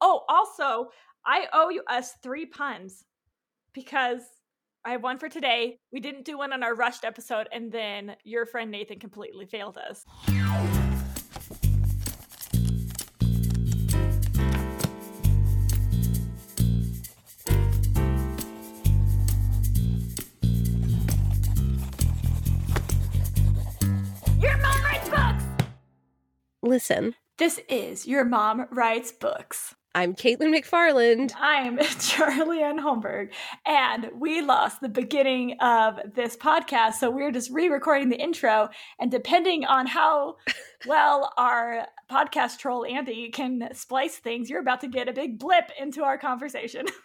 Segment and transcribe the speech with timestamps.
[0.00, 0.90] Oh, also,
[1.24, 3.04] I owe you us three puns
[3.72, 4.22] because
[4.84, 5.78] I have one for today.
[5.90, 9.78] We didn't do one on our rushed episode, and then your friend Nathan completely failed
[9.78, 10.04] us.
[24.38, 25.44] Your mom writes books!
[26.62, 29.74] Listen, This is Your Mom Writes Books.
[29.96, 31.32] I'm Caitlin McFarland.
[31.40, 32.78] I'm Charlie N.
[32.78, 33.30] Holmberg,
[33.64, 38.68] and we lost the beginning of this podcast, so we're just re-recording the intro.
[38.98, 40.36] And depending on how
[40.86, 45.70] well our podcast troll Andy can splice things, you're about to get a big blip
[45.80, 46.84] into our conversation.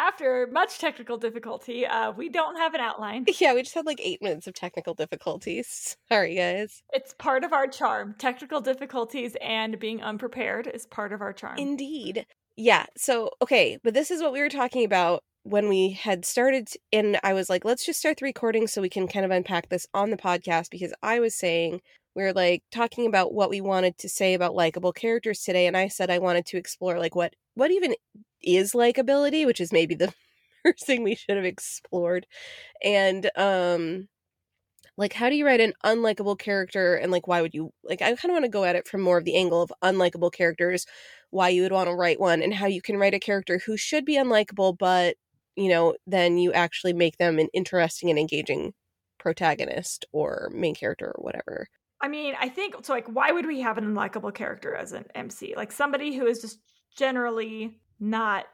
[0.00, 3.26] After much technical difficulty, uh, we don't have an outline.
[3.38, 5.96] Yeah, we just had like eight minutes of technical difficulties.
[6.10, 6.82] Sorry, guys.
[6.92, 8.14] It's part of our charm.
[8.18, 11.58] Technical difficulties and being unprepared is part of our charm.
[11.58, 12.26] Indeed.
[12.56, 12.86] Yeah.
[12.96, 17.20] So, okay, but this is what we were talking about when we had started, and
[17.22, 19.86] I was like, let's just start the recording so we can kind of unpack this
[19.92, 21.80] on the podcast because I was saying
[22.14, 25.76] we were like talking about what we wanted to say about likable characters today, and
[25.76, 27.94] I said I wanted to explore like what what even
[28.42, 30.12] is likability, which is maybe the
[30.62, 32.26] first thing we should have explored,
[32.82, 34.08] and um
[34.96, 38.14] like how do you write an unlikable character and like why would you like i
[38.14, 40.86] kind of want to go at it from more of the angle of unlikable characters
[41.30, 43.76] why you would want to write one and how you can write a character who
[43.76, 45.16] should be unlikable but
[45.56, 48.72] you know then you actually make them an interesting and engaging
[49.18, 51.66] protagonist or main character or whatever
[52.02, 52.94] I mean, I think so.
[52.94, 55.52] Like, why would we have an unlikable character as an MC?
[55.54, 56.58] Like somebody who is just
[56.96, 58.46] generally not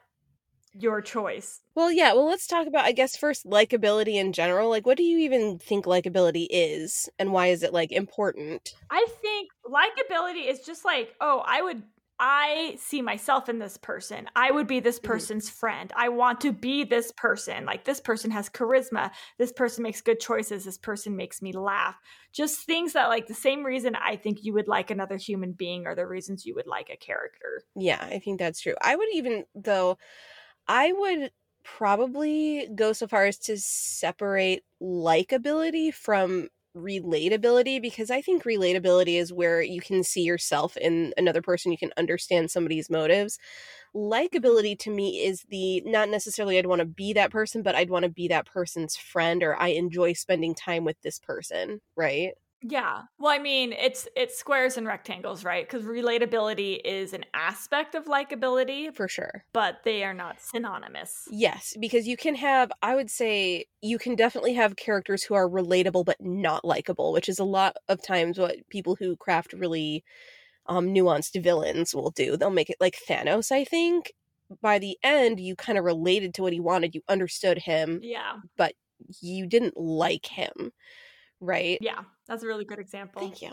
[0.73, 1.61] your choice.
[1.73, 5.01] well yeah well let's talk about i guess first likability in general like what do
[5.01, 10.59] you even think likability is and why is it like important I think likability is
[10.61, 11.83] just like, oh, I would,
[12.19, 14.27] I see myself in this person.
[14.35, 15.27] I would be this Mhm.
[15.27, 15.93] person's friend.
[15.95, 17.65] I want to be this person.
[17.65, 19.11] Like, this person has charisma.
[19.37, 20.65] This person makes good choices.
[20.65, 21.95] This person makes me laugh.
[22.33, 25.85] Just things that, like, the same reason I think you would like another human being
[25.85, 27.65] are the reasons you would like a character.
[27.75, 28.75] Yeah, I think that's true.
[28.81, 29.97] I would even though
[30.67, 31.31] I would
[31.63, 39.33] probably go so far as to separate likability from relatability because I think relatability is
[39.33, 43.39] where you can see yourself in another person, you can understand somebody's motives.
[43.95, 47.89] Likability to me is the not necessarily I'd want to be that person, but I'd
[47.89, 52.33] want to be that person's friend or I enjoy spending time with this person, right?
[52.61, 53.03] Yeah.
[53.19, 55.67] Well, I mean, it's it's squares and rectangles, right?
[55.67, 59.45] Because relatability is an aspect of likability, For sure.
[59.53, 61.27] but they are not synonymous.
[61.29, 65.47] Yes, because you can have, I would say, you can definitely have characters who are
[65.47, 70.03] relatable but not likable, which is a lot of times what people who craft really
[70.67, 72.37] um, nuanced villains will do.
[72.37, 74.13] They'll make it like Thanos, I think.
[74.61, 78.37] By the end, you kind of related to what he wanted, you understood him, Yeah.
[78.57, 78.73] But
[79.21, 80.71] you didn't like him,
[81.39, 81.77] right?
[81.81, 82.01] Yeah.
[82.27, 83.21] That's a really good example.
[83.21, 83.51] Thank you.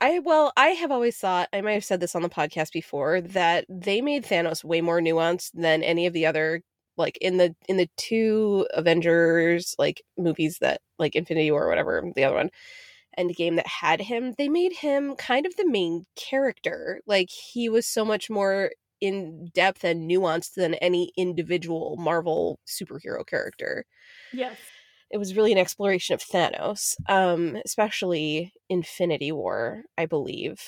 [0.00, 3.20] I well, I have always thought I might have said this on the podcast before
[3.20, 6.62] that they made Thanos way more nuanced than any of the other
[6.96, 12.02] like in the in the two Avengers like movies that like Infinity War or whatever
[12.14, 12.50] the other one
[13.16, 14.34] and game that had him.
[14.36, 17.00] They made him kind of the main character.
[17.06, 23.26] Like he was so much more in depth and nuanced than any individual Marvel superhero
[23.26, 23.84] character
[24.32, 24.56] Yes.
[25.14, 30.60] It was really an exploration of Thanos, um, especially Infinity War, I believe.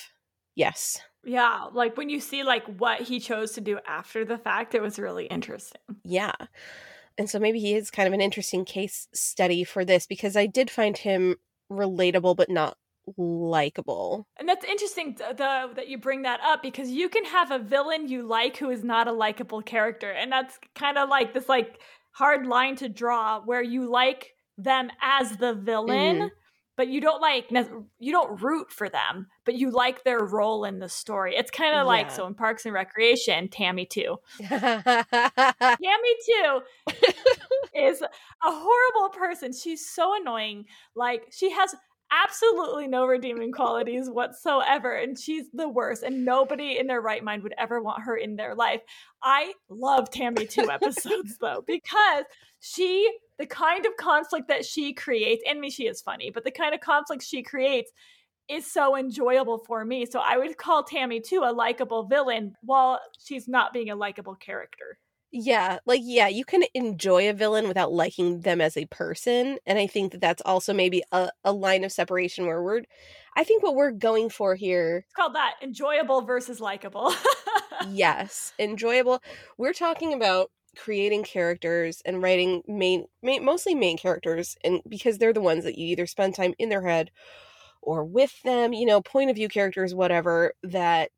[0.54, 1.00] Yes.
[1.24, 1.64] Yeah.
[1.72, 5.00] Like when you see like what he chose to do after the fact, it was
[5.00, 5.80] really interesting.
[6.04, 6.30] Yeah.
[7.18, 10.46] And so maybe he is kind of an interesting case study for this because I
[10.46, 11.34] did find him
[11.68, 12.76] relatable but not
[13.16, 14.28] likable.
[14.38, 17.58] And that's interesting th- the, that you bring that up because you can have a
[17.58, 20.12] villain you like who is not a likable character.
[20.12, 21.80] And that's kind of like this like
[22.12, 26.16] hard line to draw where you like them as the villain.
[26.16, 26.30] Mhm.
[26.76, 27.50] But you don't like
[27.98, 31.34] you don't root for them, but you like their role in the story.
[31.34, 34.18] It's kind of like so in Parks and Recreation, Tammy Two.
[34.38, 36.60] Tammy Two
[37.74, 38.08] is a
[38.42, 39.54] horrible person.
[39.54, 40.66] She's so annoying.
[40.94, 41.74] Like she has
[42.12, 47.42] absolutely no redeeming qualities whatsoever and she's the worst and nobody in their right mind
[47.42, 48.80] would ever want her in their life.
[49.22, 52.24] I love Tammy 2 episodes though because
[52.60, 56.50] she the kind of conflict that she creates and me she is funny, but the
[56.50, 57.90] kind of conflict she creates
[58.48, 60.06] is so enjoyable for me.
[60.06, 64.36] So I would call Tammy Two a likable villain while she's not being a likable
[64.36, 64.98] character.
[65.32, 69.78] Yeah, like yeah, you can enjoy a villain without liking them as a person, and
[69.78, 72.82] I think that that's also maybe a, a line of separation where we're
[73.36, 75.04] I think what we're going for here.
[75.06, 77.12] It's called that enjoyable versus likable.
[77.90, 79.22] yes, enjoyable.
[79.58, 85.32] We're talking about creating characters and writing main, main mostly main characters and because they're
[85.32, 87.10] the ones that you either spend time in their head
[87.82, 91.10] or with them, you know, point of view characters whatever that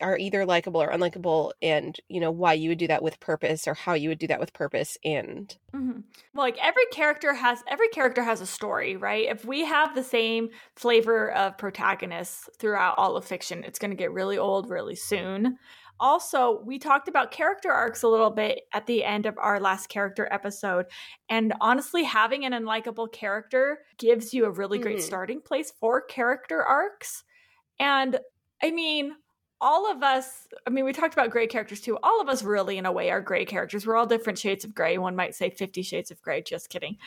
[0.00, 3.66] are either likable or unlikable and you know why you would do that with purpose
[3.66, 6.00] or how you would do that with purpose and mm-hmm.
[6.34, 10.02] well, like every character has every character has a story right if we have the
[10.02, 14.96] same flavor of protagonists throughout all of fiction it's going to get really old really
[14.96, 15.58] soon
[15.98, 19.88] also we talked about character arcs a little bit at the end of our last
[19.88, 20.86] character episode
[21.28, 25.06] and honestly having an unlikable character gives you a really great mm-hmm.
[25.06, 27.24] starting place for character arcs
[27.78, 28.18] and
[28.62, 29.14] i mean
[29.60, 31.98] all of us, I mean, we talked about gray characters too.
[32.02, 33.86] All of us really, in a way, are gray characters.
[33.86, 34.98] We're all different shades of gray.
[34.98, 36.42] One might say 50 shades of gray.
[36.42, 36.98] Just kidding.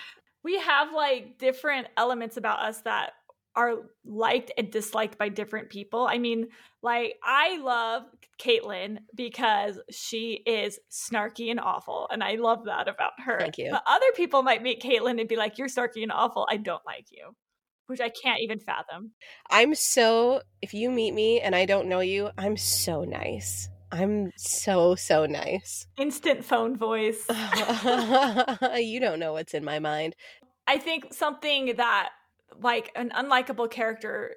[0.44, 3.12] We have like different elements about us that
[3.60, 3.76] are
[4.06, 6.08] liked and disliked by different people.
[6.08, 6.48] I mean,
[6.82, 8.04] like, I love
[8.42, 12.08] Caitlin because she is snarky and awful.
[12.10, 13.38] And I love that about her.
[13.38, 13.70] Thank you.
[13.72, 16.48] But other people might meet Caitlin and be like, You're snarky and awful.
[16.50, 17.36] I don't like you
[17.88, 19.14] which I can't even fathom.
[19.50, 23.68] I'm so, if you meet me and I don't know you, I'm so nice.
[23.92, 25.88] I'm so, so nice.
[25.98, 27.26] Instant phone voice.
[28.78, 30.16] you don't know what's in my mind.
[30.68, 32.10] I think something that,
[32.62, 34.36] like, an unlikable character,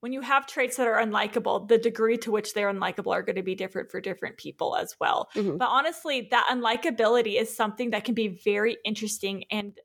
[0.00, 3.36] when you have traits that are unlikable, the degree to which they're unlikable are going
[3.36, 5.28] to be different for different people as well.
[5.34, 5.58] Mm-hmm.
[5.58, 9.78] But honestly, that unlikability is something that can be very interesting and,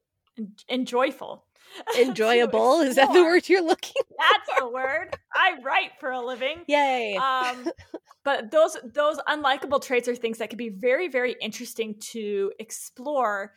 [0.67, 1.45] and joyful
[1.99, 4.15] enjoyable is that the word you're looking for?
[4.17, 7.67] that's the word i write for a living yay um
[8.23, 13.53] but those those unlikable traits are things that can be very very interesting to explore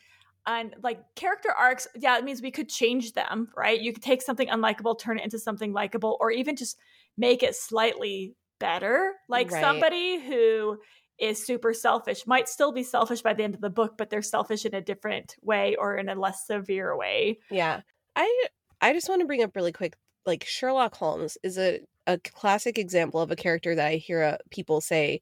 [0.47, 3.79] and like character arcs yeah it means we could change them right?
[3.79, 6.77] You could take something unlikable turn it into something likable or even just
[7.17, 9.13] make it slightly better.
[9.27, 9.61] Like right.
[9.61, 10.77] somebody who
[11.19, 14.21] is super selfish might still be selfish by the end of the book but they're
[14.21, 17.39] selfish in a different way or in a less severe way.
[17.49, 17.81] Yeah.
[18.15, 18.47] I
[18.81, 19.95] I just want to bring up really quick
[20.25, 24.37] like Sherlock Holmes is a a classic example of a character that I hear uh,
[24.49, 25.21] people say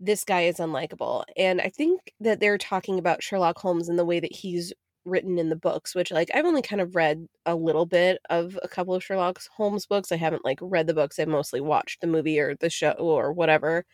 [0.00, 1.24] this guy is unlikable.
[1.36, 4.72] And I think that they're talking about Sherlock Holmes in the way that he's
[5.04, 8.58] written in the books, which like I've only kind of read a little bit of
[8.62, 10.12] a couple of Sherlock Holmes books.
[10.12, 11.18] I haven't like read the books.
[11.18, 13.84] I mostly watched the movie or the show or whatever.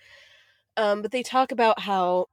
[0.76, 2.26] Um, but they talk about how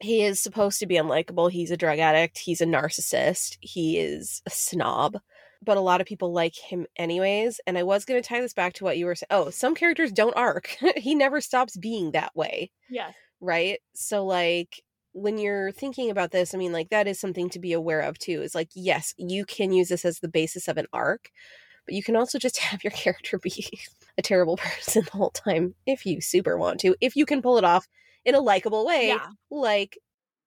[0.00, 1.50] he is supposed to be unlikable.
[1.50, 2.38] He's a drug addict.
[2.38, 3.58] He's a narcissist.
[3.60, 5.18] He is a snob.
[5.64, 7.60] But a lot of people like him anyways.
[7.66, 9.28] And I was going to tie this back to what you were saying.
[9.30, 10.76] Oh, some characters don't arc.
[10.96, 12.70] he never stops being that way.
[12.88, 13.10] Yeah.
[13.40, 13.80] Right?
[13.94, 14.82] So, like,
[15.12, 18.18] when you're thinking about this, I mean, like, that is something to be aware of
[18.18, 18.42] too.
[18.42, 21.30] Is like, yes, you can use this as the basis of an arc,
[21.86, 23.68] but you can also just have your character be
[24.18, 27.58] a terrible person the whole time if you super want to, if you can pull
[27.58, 27.86] it off
[28.24, 29.28] in a likable way, yeah.
[29.50, 29.98] like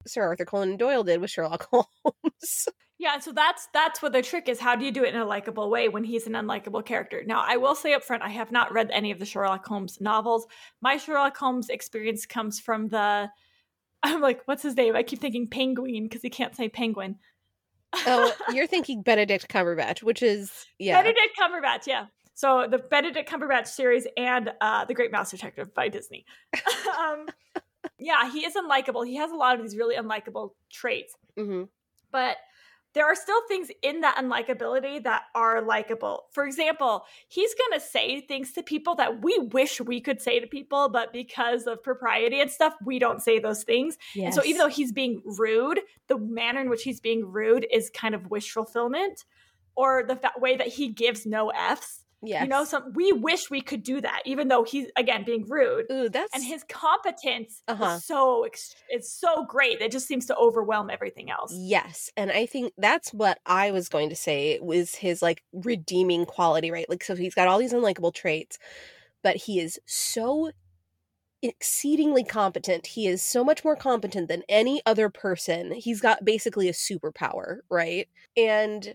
[0.08, 2.68] Sir Arthur Conan Doyle did with Sherlock Holmes.
[3.02, 4.60] Yeah, so that's that's what the trick is.
[4.60, 7.24] How do you do it in a likable way when he's an unlikable character?
[7.26, 10.00] Now, I will say up front, I have not read any of the Sherlock Holmes
[10.00, 10.46] novels.
[10.82, 13.32] My Sherlock Holmes experience comes from the
[14.04, 14.96] I'm like, what's his name?
[14.96, 17.16] I keep thinking Penguin because he can't say penguin.
[18.06, 21.02] oh, you're thinking Benedict Cumberbatch, which is yeah.
[21.02, 22.06] Benedict Cumberbatch, yeah.
[22.36, 26.24] So the Benedict Cumberbatch series and uh, The Great Mouse Detective by Disney.
[27.00, 27.26] um,
[27.98, 29.08] yeah, he is unlikable.
[29.08, 31.16] He has a lot of these really unlikable traits.
[31.36, 31.64] Mm-hmm.
[32.12, 32.38] But
[32.94, 36.26] there are still things in that unlikability that are likable.
[36.32, 40.40] For example, he's going to say things to people that we wish we could say
[40.40, 43.98] to people, but because of propriety and stuff, we don't say those things.
[44.14, 44.26] Yes.
[44.26, 47.90] And so even though he's being rude, the manner in which he's being rude is
[47.90, 49.24] kind of wish fulfillment
[49.76, 52.44] or the way that he gives no F's yeah.
[52.44, 55.86] You know, some we wish we could do that, even though he's again being rude.
[55.92, 57.96] Ooh, that's and his competence uh-huh.
[57.96, 58.46] is so
[58.90, 59.82] it's so great.
[59.82, 61.52] It just seems to overwhelm everything else.
[61.56, 66.26] Yes, and I think that's what I was going to say was his like redeeming
[66.26, 66.90] quality, right?
[66.90, 68.60] Like, so he's got all these unlikable traits,
[69.24, 70.52] but he is so
[71.42, 72.86] exceedingly competent.
[72.86, 75.72] He is so much more competent than any other person.
[75.72, 78.08] He's got basically a superpower, right?
[78.38, 78.94] And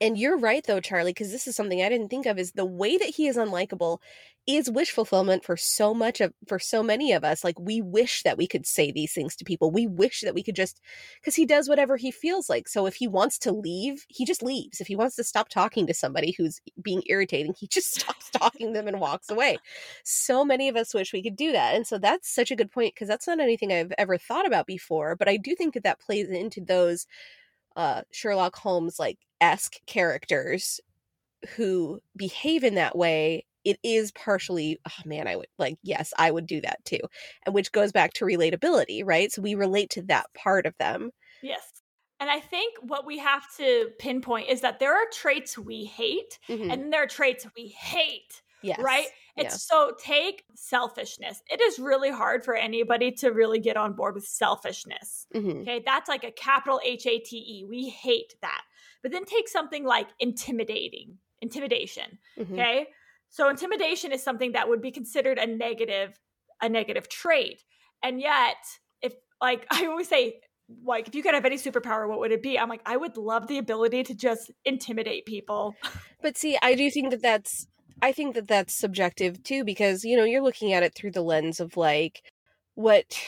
[0.00, 2.64] and you're right though, Charlie, because this is something I didn't think of is the
[2.64, 3.98] way that he is unlikable
[4.46, 7.44] is wish fulfillment for so much of for so many of us.
[7.44, 9.70] Like we wish that we could say these things to people.
[9.70, 10.80] We wish that we could just
[11.20, 12.66] because he does whatever he feels like.
[12.68, 14.80] So if he wants to leave, he just leaves.
[14.80, 18.68] If he wants to stop talking to somebody who's being irritating, he just stops talking
[18.68, 19.58] to them and walks away.
[20.04, 21.76] So many of us wish we could do that.
[21.76, 24.66] And so that's such a good point because that's not anything I've ever thought about
[24.66, 27.06] before, but I do think that that plays into those
[27.76, 30.80] uh Sherlock Holmes like esque characters
[31.56, 36.30] who behave in that way, it is partially, oh man, I would like, yes, I
[36.30, 37.00] would do that too.
[37.46, 39.30] And which goes back to relatability, right?
[39.32, 41.10] So we relate to that part of them.
[41.42, 41.82] Yes.
[42.20, 46.38] And I think what we have to pinpoint is that there are traits we hate
[46.48, 46.72] Mhm.
[46.72, 48.42] and there are traits we hate.
[48.62, 48.78] Yes.
[48.80, 49.06] right?
[49.36, 51.42] It's so take selfishness.
[51.50, 55.26] It is really hard for anybody to really get on board with selfishness.
[55.34, 55.62] Mhm.
[55.62, 57.64] Okay, that's like a capital H A T E.
[57.64, 58.62] We hate that.
[59.02, 62.18] But then take something like intimidating, intimidation.
[62.38, 62.52] Mhm.
[62.52, 62.86] Okay,
[63.30, 66.18] so intimidation is something that would be considered a negative,
[66.60, 67.64] a negative trait,
[68.02, 68.56] and yet
[69.00, 70.40] if like I always say.
[70.84, 72.58] Like, if you could have any superpower, what would it be?
[72.58, 75.74] I'm like, I would love the ability to just intimidate people.
[76.22, 77.66] But see, I do think that that's
[78.02, 81.22] I think that that's subjective too because you know, you're looking at it through the
[81.22, 82.30] lens of like
[82.74, 83.18] what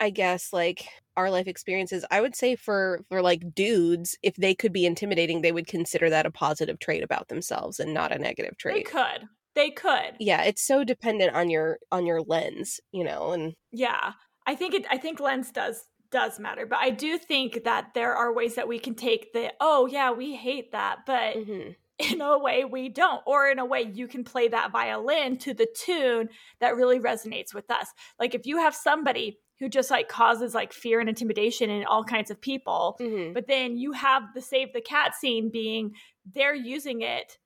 [0.00, 2.04] I guess like our life experiences.
[2.10, 6.08] I would say for for like dudes, if they could be intimidating, they would consider
[6.10, 8.74] that a positive trait about themselves and not a negative trait.
[8.76, 9.28] They could.
[9.54, 10.16] They could.
[10.18, 14.12] Yeah, it's so dependent on your on your lens, you know, and Yeah,
[14.46, 14.86] I think it.
[14.90, 18.68] I think lens does does matter, but I do think that there are ways that
[18.68, 19.52] we can take the.
[19.60, 21.76] Oh yeah, we hate that, but Mhm.
[22.02, 25.54] In a way we don't, or in a way you can play that violin to
[25.54, 26.28] the tune
[26.60, 27.88] that really resonates with us.
[28.18, 32.02] Like if you have somebody who just like causes like fear and intimidation in all
[32.04, 33.32] kinds of people, Mhm.
[33.34, 35.94] but then you have the save the cat scene being
[36.34, 37.38] they're using it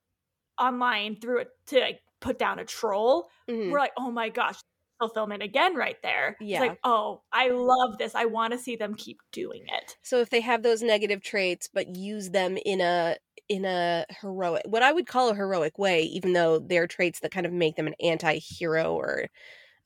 [0.59, 3.71] online through it to like put down a troll Mhm.
[3.71, 4.59] we're like, oh my gosh,
[4.99, 6.37] fulfillment again right there.
[6.41, 6.57] Yeah.
[6.63, 8.15] It's like, oh, I love this.
[8.15, 9.97] I want to see them keep doing it.
[10.03, 13.17] So if they have those negative traits but use them in a
[13.49, 17.31] in a heroic what I would call a heroic way, even though they're traits that
[17.31, 19.26] kind of make them an anti-hero or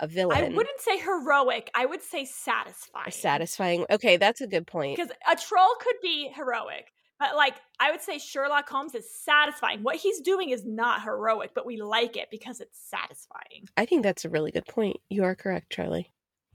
[0.00, 0.36] a villain.
[0.36, 1.70] I wouldn't say heroic.
[1.74, 3.12] I would say satisfying.
[3.12, 3.86] satisfying.
[3.90, 4.96] Okay, that's a good point.
[4.96, 9.82] Because a troll could be heroic, but like I would say Sherlock Holmes is satisfying.
[9.82, 13.68] What he's doing is not heroic, but we like it because it's satisfying.
[13.76, 14.96] I think that's a really good point.
[15.10, 16.10] You are correct, Charlie.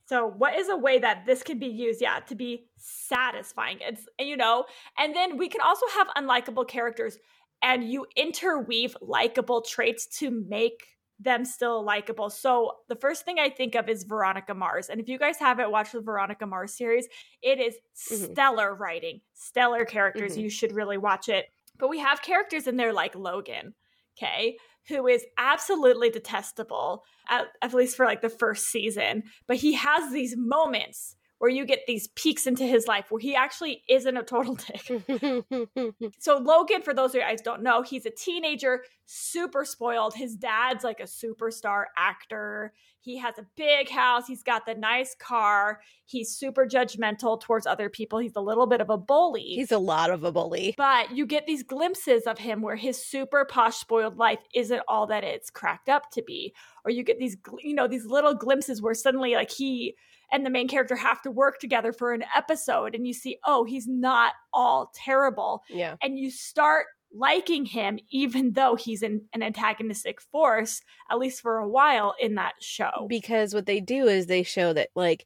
[0.08, 2.02] So, what is a way that this can be used?
[2.02, 3.80] Yeah, to be satisfying.
[3.82, 4.66] It's you know,
[4.98, 7.18] and then we can also have unlikable characters,
[7.62, 10.86] and you interweave likable traits to make
[11.20, 12.30] them still likable.
[12.30, 15.72] So, the first thing I think of is Veronica Mars, and if you guys haven't
[15.72, 17.08] watched the Veronica Mars series,
[17.42, 18.32] it is Mhm.
[18.34, 20.38] stellar writing, stellar characters.
[20.38, 20.44] Mhm.
[20.44, 21.48] You should really watch it.
[21.78, 23.74] But we have characters in there like Logan,
[24.18, 24.58] okay,
[24.88, 29.24] who is absolutely detestable, at, at least for like the first season.
[29.48, 33.36] But he has these moments where you get these peaks into his life where he
[33.36, 36.06] actually isn't a total dick.
[36.20, 40.16] So Logan, for those of you guys don't know, he's a teenager, super spoiled.
[40.16, 42.74] His dad's like a superstar actor.
[43.06, 44.26] He has a big house.
[44.28, 45.80] He's got the nice car.
[46.06, 48.20] He's super judgmental towards other people.
[48.20, 49.44] He's a little bit of a bully.
[49.56, 50.74] He's a lot of a bully.
[50.78, 55.08] but you get these glimpses of him where his super posh spoiled life isn't all
[55.08, 58.82] that it's cracked up to be or you get these you know these little glimpses
[58.82, 59.96] where suddenly like he
[60.32, 63.64] and the main character have to work together for an episode and you see oh
[63.64, 65.96] he's not all terrible Yeah.
[66.02, 71.58] and you start liking him even though he's an, an antagonistic force at least for
[71.58, 75.26] a while in that show Because what they do is they show that like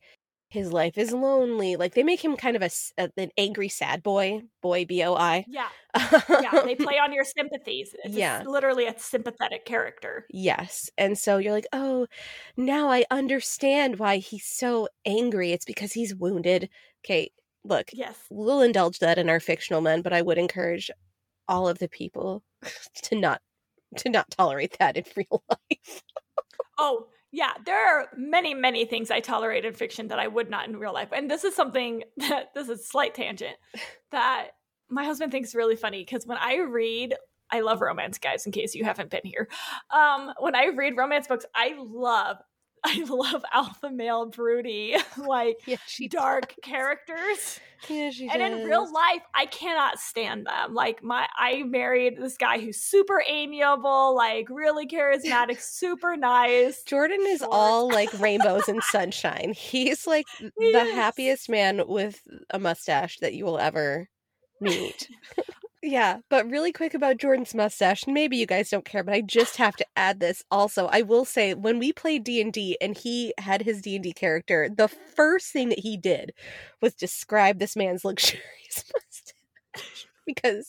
[0.51, 1.75] his life is lonely.
[1.75, 5.13] Like they make him kind of a, a- an angry sad boy, boy B O
[5.13, 5.45] I.
[5.47, 5.67] yeah
[6.29, 8.41] yeah they play on your sympathies it's Yeah.
[8.47, 10.89] literally a sympathetic character Yes.
[10.97, 12.07] And so you're like, oh,
[12.57, 15.51] now I understand why he's so angry.
[15.51, 16.69] It's because he's wounded.
[17.05, 17.31] Okay,
[17.63, 20.89] look, yes we'll indulge that in our fictional men, but I would encourage
[21.49, 22.43] all of the people
[23.03, 23.41] to not
[23.97, 26.03] to not tolerate that in real life.
[26.77, 27.53] Oh, yeah.
[27.65, 30.93] There are many, many things I tolerate in fiction that I would not in real
[30.93, 31.09] life.
[31.11, 33.57] And this is something that this is slight tangent
[34.11, 34.49] that
[34.89, 37.15] my husband thinks really funny because when I read
[37.51, 39.47] I love romance, guys, in case you haven't been here.
[39.89, 42.37] Um, when I read romance books, I love
[42.83, 45.77] I love alpha male broody, like Yeah,
[46.09, 47.59] dark characters.
[47.87, 50.73] Yeah, And in real life, I cannot stand them.
[50.73, 56.83] Like my I married this guy who's super amiable, like really charismatic, super nice.
[56.83, 57.53] Jordan is short.
[57.53, 59.53] all like rainbows and sunshine.
[59.53, 60.93] He's like He the is.
[60.93, 64.09] happiest man with a mustache that you will ever
[64.59, 65.07] meet.
[65.81, 68.05] Yeah, but really quick about Jordan's mustache.
[68.05, 70.87] Maybe you guys don't care, but I just have to add this also.
[70.87, 75.53] I will say when we played D&D and he had his D&D character, the first
[75.53, 76.33] thing that he did
[76.81, 80.67] was describe this man's luxurious mustache because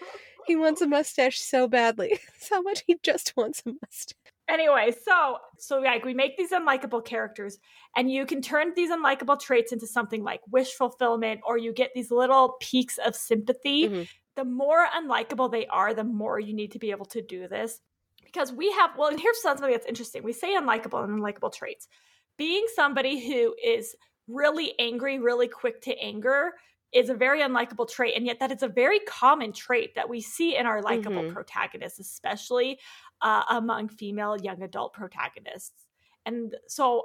[0.46, 2.18] he wants a mustache so badly.
[2.50, 4.27] How much he just wants a mustache.
[4.48, 7.58] Anyway, so so like we make these unlikable characters,
[7.96, 11.90] and you can turn these unlikable traits into something like wish fulfillment, or you get
[11.94, 13.88] these little peaks of sympathy.
[13.88, 14.02] Mm-hmm.
[14.36, 17.80] The more unlikable they are, the more you need to be able to do this.
[18.24, 20.22] Because we have, well, and here's something that's interesting.
[20.22, 21.88] We say unlikable and unlikable traits.
[22.36, 23.96] Being somebody who is
[24.28, 26.52] really angry, really quick to anger,
[26.92, 30.20] is a very unlikable trait and yet that is a very common trait that we
[30.20, 31.34] see in our likable mm-hmm.
[31.34, 32.78] protagonists especially
[33.22, 35.86] uh, among female young adult protagonists
[36.26, 37.04] and so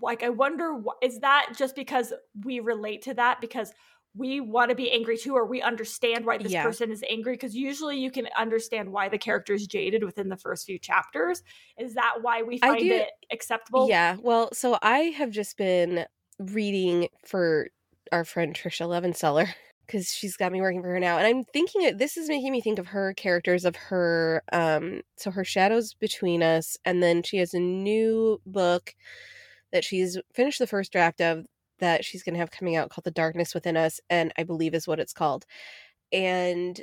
[0.00, 2.12] like i wonder is that just because
[2.44, 3.72] we relate to that because
[4.14, 6.62] we want to be angry too or we understand why this yeah.
[6.62, 10.36] person is angry because usually you can understand why the character is jaded within the
[10.36, 11.42] first few chapters
[11.78, 16.04] is that why we find it acceptable yeah well so i have just been
[16.38, 17.68] reading for
[18.12, 19.48] our friend Tricia Levenseller
[19.86, 21.18] because she's got me working for her now.
[21.18, 25.30] And I'm thinking this is making me think of her characters of her um so
[25.30, 28.94] her shadows between us and then she has a new book
[29.72, 31.46] that she's finished the first draft of
[31.80, 34.74] that she's going to have coming out called The Darkness Within Us and I believe
[34.74, 35.44] is what it's called.
[36.12, 36.80] And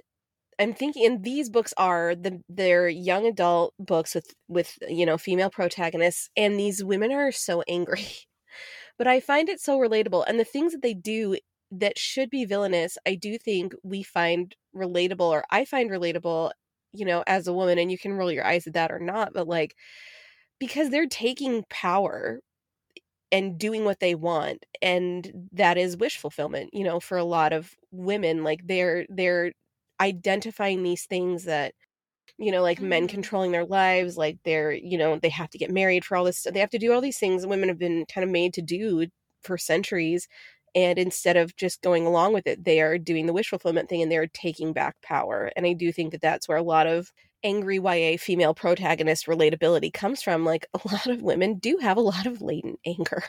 [0.59, 5.17] I'm thinking and these books are the they're young adult books with with you know
[5.17, 8.05] female protagonists and these women are so angry
[8.99, 10.25] but I find it so relatable.
[10.27, 11.37] And the things that they do
[11.71, 16.51] that should be villainous, I do think we find relatable, or I find relatable,
[16.93, 17.79] you know, as a woman.
[17.79, 19.75] And you can roll your eyes at that or not, but like,
[20.59, 22.41] because they're taking power
[23.31, 27.53] and doing what they want and that is wish fulfillment you know for a lot
[27.53, 29.51] of women like they're they're
[30.01, 31.73] identifying these things that
[32.37, 32.89] you know, like mm-hmm.
[32.89, 36.25] men controlling their lives, like they're, you know, they have to get married for all
[36.25, 36.45] this.
[36.51, 39.07] They have to do all these things women have been kind of made to do
[39.41, 40.27] for centuries.
[40.75, 44.01] And instead of just going along with it, they are doing the wish fulfillment thing
[44.01, 45.51] and they're taking back power.
[45.55, 47.11] And I do think that that's where a lot of
[47.43, 50.45] angry YA female protagonist relatability comes from.
[50.45, 53.23] Like a lot of women do have a lot of latent anger.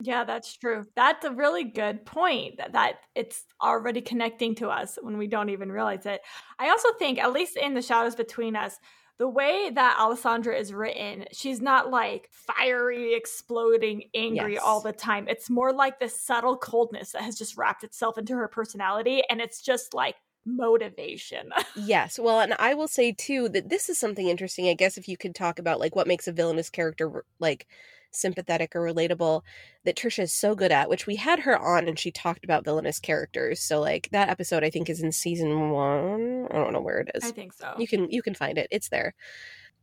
[0.00, 0.86] yeah, that's true.
[0.94, 5.50] That's a really good point that, that it's already connecting to us when we don't
[5.50, 6.20] even realize it.
[6.58, 8.78] I also think, at least in the shadows between us,
[9.18, 14.62] the way that Alessandra is written, she's not like fiery, exploding, angry yes.
[14.64, 15.26] all the time.
[15.26, 19.22] It's more like this subtle coldness that has just wrapped itself into her personality.
[19.28, 21.50] And it's just like motivation.
[21.76, 22.18] yes.
[22.18, 24.68] Well, and I will say too that this is something interesting.
[24.68, 27.66] I guess if you could talk about like what makes a villainous character like
[28.10, 29.42] sympathetic or relatable
[29.84, 32.64] that Tricia is so good at, which we had her on and she talked about
[32.64, 33.60] villainous characters.
[33.60, 36.48] So like that episode I think is in season 1.
[36.50, 37.24] I don't know where it is.
[37.24, 37.74] I think so.
[37.78, 38.68] You can you can find it.
[38.70, 39.14] It's there.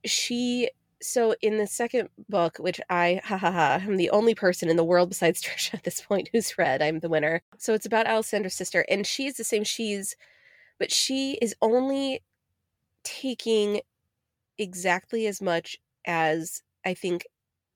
[0.06, 0.70] She
[1.02, 4.78] so in the second book, which I ha ha ha, I'm the only person in
[4.78, 6.82] the world besides Tricia at this point who's read.
[6.82, 7.42] I'm the winner.
[7.58, 9.64] So it's about Alessandra's sister, and she's the same.
[9.64, 10.16] She's
[10.80, 12.22] but she is only
[13.04, 13.82] taking
[14.58, 17.26] exactly as much as I think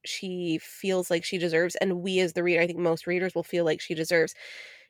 [0.05, 3.43] she feels like she deserves and we as the reader I think most readers will
[3.43, 4.35] feel like she deserves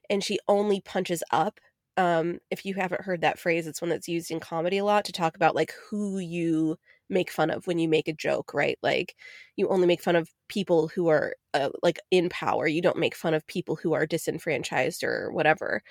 [0.10, 1.60] and she only punches up
[1.98, 5.06] um if you haven't heard that phrase it's one that's used in comedy a lot
[5.06, 6.78] to talk about like who you
[7.10, 8.78] make fun of when you make a joke right?
[8.84, 9.15] Like
[9.56, 12.67] you only make fun of people who are uh, like in power.
[12.67, 15.82] You don't make fun of people who are disenfranchised or whatever.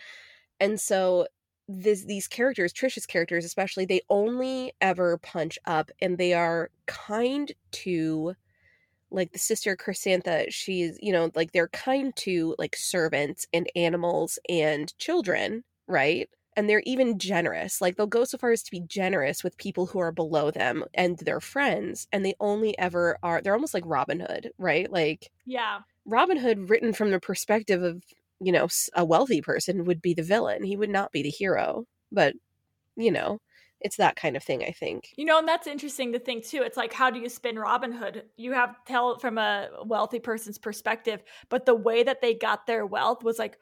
[0.61, 1.27] And so
[1.69, 7.53] this these characters Tricia's characters especially they only ever punch up and they are kind
[7.73, 8.35] to
[9.11, 14.39] like the sister Chrysantha, she's, you know, like they're kind to like servants and animals
[14.49, 16.29] and children, right?
[16.57, 17.81] And they're even generous.
[17.81, 20.85] Like they'll go so far as to be generous with people who are below them
[20.95, 22.09] and their friends.
[22.13, 24.91] And they only ever are, they're almost like Robin Hood, right?
[24.91, 25.81] Like, yeah.
[26.05, 28.03] Robin Hood, written from the perspective of
[28.41, 30.63] you know, a wealthy person would be the villain.
[30.63, 31.85] He would not be the hero.
[32.13, 32.35] But,
[32.97, 33.41] you know,
[33.81, 35.13] it's that kind of thing, I think.
[35.17, 36.63] You know, and that's interesting to think too.
[36.63, 38.25] It's like, how do you spin Robin Hood?
[38.37, 42.87] You have tell from a wealthy person's perspective, but the way that they got their
[42.87, 43.59] wealth was like,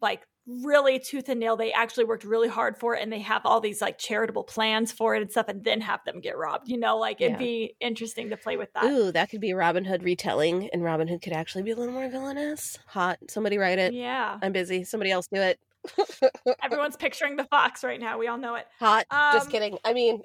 [0.00, 1.56] like really tooth and nail.
[1.56, 4.92] They actually worked really hard for it and they have all these like charitable plans
[4.92, 6.68] for it and stuff and then have them get robbed.
[6.68, 7.38] You know, like it'd yeah.
[7.38, 8.84] be interesting to play with that.
[8.84, 11.94] Ooh, that could be Robin Hood retelling and Robin Hood could actually be a little
[11.94, 12.78] more villainous.
[12.88, 13.18] Hot.
[13.28, 13.92] Somebody write it.
[13.92, 14.38] Yeah.
[14.42, 14.84] I'm busy.
[14.84, 15.58] Somebody else do it.
[16.62, 18.18] Everyone's picturing the fox right now.
[18.18, 18.66] We all know it.
[18.78, 19.06] Hot.
[19.10, 19.78] Um, Just kidding.
[19.84, 20.22] I mean,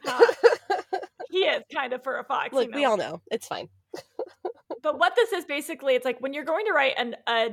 [1.31, 2.53] he is kind of for a fox.
[2.53, 2.77] Look, you know?
[2.77, 3.21] we all know.
[3.31, 3.69] It's fine.
[4.83, 7.49] but what this is basically, it's like when you're going to write an, a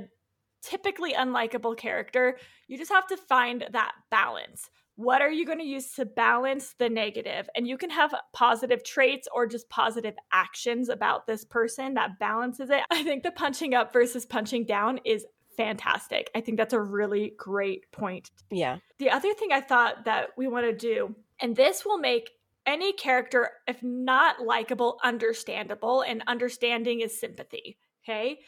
[0.62, 4.70] typically unlikable character, you just have to find that balance.
[4.96, 7.48] What are you going to use to balance the negative?
[7.54, 12.70] And you can have positive traits or just positive actions about this person that balances
[12.70, 12.82] it.
[12.90, 15.24] I think the punching up versus punching down is
[15.56, 16.30] fantastic.
[16.34, 18.30] I think that's a really great point.
[18.50, 18.78] Yeah.
[18.98, 22.30] The other thing I thought that we want to do, and this will make
[22.66, 27.78] any character, if not likable, understandable, and understanding is sympathy.
[28.04, 28.38] Okay.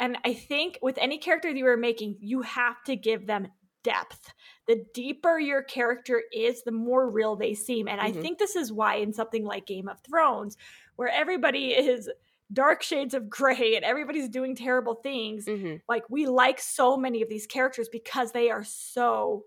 [0.00, 3.48] And I think with any character that you are making, you have to give them
[3.84, 4.32] depth.
[4.66, 7.86] The deeper your character is, the more real they seem.
[7.86, 8.18] And mm-hmm.
[8.18, 10.56] I think this is why in something like Game of Thrones,
[10.96, 12.10] where everybody is
[12.52, 15.76] dark shades of gray and everybody's doing terrible things, mm-hmm.
[15.88, 19.44] like we like so many of these characters because they are so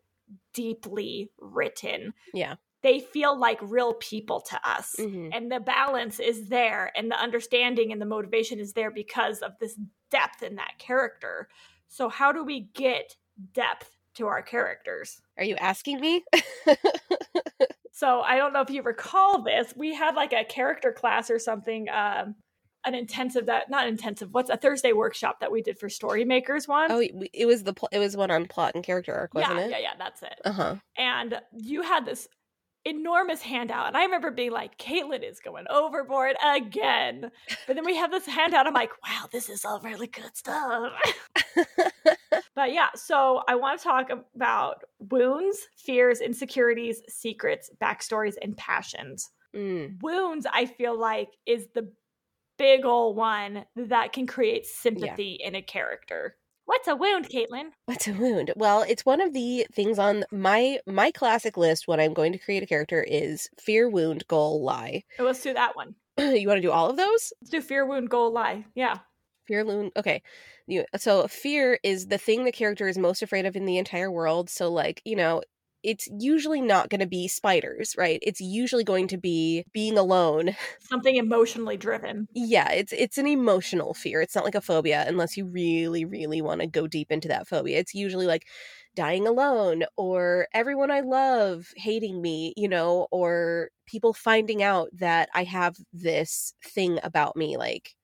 [0.53, 2.13] deeply written.
[2.33, 2.55] Yeah.
[2.81, 4.95] They feel like real people to us.
[4.99, 5.29] Mm-hmm.
[5.31, 9.53] And the balance is there and the understanding and the motivation is there because of
[9.59, 9.77] this
[10.13, 11.49] depth in that character.
[11.87, 13.15] So how do we get
[13.53, 15.21] depth to our characters.
[15.37, 16.23] Are you asking me?
[17.91, 19.73] so I don't know if you recall this.
[19.75, 22.35] We had like a character class or something, um,
[22.85, 24.29] an intensive that not intensive.
[24.33, 26.91] What's a Thursday workshop that we did for story makers one?
[26.91, 29.71] Oh, it was the it was one on plot and character arc, wasn't yeah, it?
[29.71, 30.41] Yeah, yeah, that's it.
[30.43, 30.75] Uh huh.
[30.97, 32.27] And you had this
[32.85, 33.87] enormous handout.
[33.87, 37.31] And I remember being like, Caitlin is going overboard again.
[37.67, 38.67] But then we have this handout.
[38.67, 40.91] I'm like, wow, this is all really good stuff.
[42.55, 49.29] but yeah, so I want to talk about wounds, fears, insecurities, secrets, backstories, and passions.
[49.55, 50.01] Mm.
[50.01, 51.91] Wounds, I feel like, is the
[52.57, 55.47] big old one that can create sympathy yeah.
[55.47, 56.35] in a character.
[56.65, 57.71] What's a wound, Caitlin?
[57.85, 58.53] What's a wound?
[58.55, 62.37] Well, it's one of the things on my my classic list when I'm going to
[62.37, 65.03] create a character is fear, wound, goal, lie.
[65.19, 65.95] Oh, let's do that one.
[66.17, 67.33] you want to do all of those?
[67.41, 68.65] Let's do fear, wound, goal, lie.
[68.75, 68.99] Yeah.
[69.45, 69.91] Fear, wound.
[69.97, 70.21] Okay.
[70.67, 74.09] You, so fear is the thing the character is most afraid of in the entire
[74.09, 74.49] world.
[74.49, 75.41] So like you know,
[75.83, 78.19] it's usually not going to be spiders, right?
[78.21, 80.55] It's usually going to be being alone.
[80.79, 82.27] Something emotionally driven.
[82.33, 84.21] Yeah, it's it's an emotional fear.
[84.21, 87.47] It's not like a phobia unless you really really want to go deep into that
[87.47, 87.79] phobia.
[87.79, 88.47] It's usually like
[88.95, 95.29] dying alone or everyone I love hating me, you know, or people finding out that
[95.33, 97.95] I have this thing about me like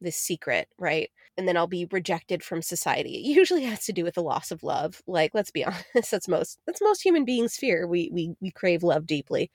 [0.00, 1.10] this secret, right?
[1.36, 3.14] And then I'll be rejected from society.
[3.16, 5.00] It usually has to do with the loss of love.
[5.06, 5.64] Like, let's be
[5.94, 7.86] honest, that's most that's most human beings' fear.
[7.86, 9.50] We we we crave love deeply.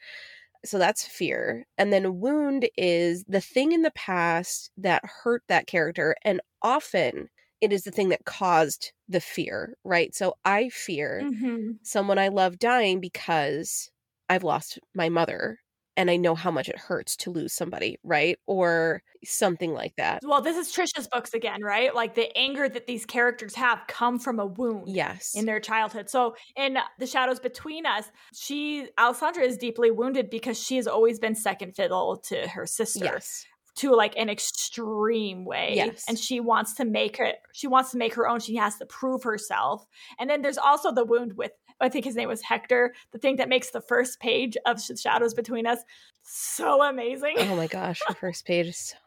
[0.66, 1.66] So that's fear.
[1.78, 7.30] And then wound is the thing in the past that hurt that character and often
[7.62, 10.14] it is the thing that caused the fear, right?
[10.14, 11.72] So I fear mm-hmm.
[11.84, 13.90] someone I love dying because
[14.30, 15.60] I've lost my mother
[15.98, 18.38] and I know how much it hurts to lose somebody, right?
[18.46, 20.22] Or something like that.
[20.24, 21.94] Well, this is Tricia's books again, right?
[21.94, 25.34] Like the anger that these characters have come from a wound yes.
[25.36, 26.10] in their childhood.
[26.10, 31.20] So in The Shadows Between Us, she Alessandra is deeply wounded because she has always
[31.20, 33.06] been second fiddle to her sister.
[33.06, 33.46] Yes
[33.78, 36.04] to like an extreme way yes.
[36.08, 38.86] and she wants to make it she wants to make her own she has to
[38.88, 39.86] prove herself
[40.20, 43.36] and then there's also the wound with I think his name was Hector, the thing
[43.38, 45.80] that makes the first page of Shadows Between Us
[46.24, 47.36] so amazing.
[47.38, 48.98] Oh my gosh, the first page is so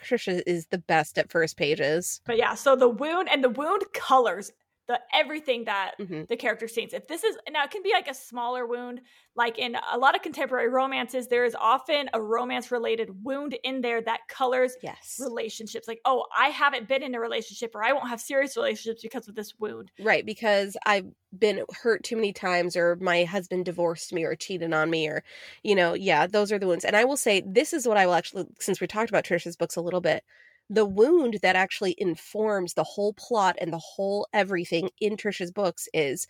[0.00, 2.20] Tricia is the best at first pages.
[2.24, 4.50] But yeah, so the wound and the wound colors
[4.88, 6.22] the everything that mm-hmm.
[6.28, 6.92] the character sees.
[6.92, 9.00] If this is now, it can be like a smaller wound.
[9.34, 13.80] Like in a lot of contemporary romances, there is often a romance related wound in
[13.80, 15.18] there that colors yes.
[15.20, 15.88] relationships.
[15.88, 19.28] Like, oh, I haven't been in a relationship, or I won't have serious relationships because
[19.28, 19.90] of this wound.
[20.00, 24.74] Right, because I've been hurt too many times, or my husband divorced me, or cheated
[24.74, 25.22] on me, or
[25.62, 26.84] you know, yeah, those are the wounds.
[26.84, 29.56] And I will say, this is what I will actually, since we talked about Tricia's
[29.56, 30.24] books a little bit
[30.70, 35.88] the wound that actually informs the whole plot and the whole everything in Tricia's books
[35.92, 36.26] is